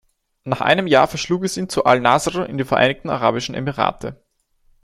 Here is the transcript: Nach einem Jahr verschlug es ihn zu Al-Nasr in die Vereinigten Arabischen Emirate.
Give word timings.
Nach 0.45 0.61
einem 0.61 0.87
Jahr 0.87 1.07
verschlug 1.07 1.43
es 1.43 1.57
ihn 1.57 1.69
zu 1.69 1.83
Al-Nasr 1.85 2.49
in 2.49 2.57
die 2.57 2.63
Vereinigten 2.63 3.11
Arabischen 3.11 3.53
Emirate. 3.53 4.19